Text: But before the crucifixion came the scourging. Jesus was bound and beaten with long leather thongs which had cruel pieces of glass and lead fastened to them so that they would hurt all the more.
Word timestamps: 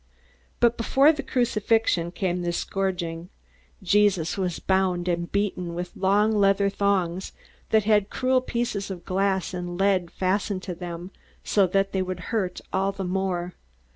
But 0.59 0.77
before 0.77 1.11
the 1.11 1.21
crucifixion 1.21 2.09
came 2.09 2.41
the 2.41 2.51
scourging. 2.51 3.29
Jesus 3.83 4.35
was 4.35 4.57
bound 4.57 5.07
and 5.07 5.31
beaten 5.31 5.75
with 5.75 5.95
long 5.95 6.31
leather 6.31 6.71
thongs 6.71 7.33
which 7.69 7.83
had 7.83 8.09
cruel 8.09 8.41
pieces 8.41 8.89
of 8.89 9.05
glass 9.05 9.53
and 9.53 9.77
lead 9.77 10.09
fastened 10.09 10.63
to 10.63 10.73
them 10.73 11.11
so 11.43 11.67
that 11.67 11.91
they 11.91 12.01
would 12.01 12.31
hurt 12.33 12.61
all 12.73 12.91
the 12.91 13.03
more. 13.03 13.53